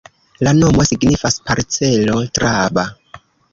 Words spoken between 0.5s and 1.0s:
nomo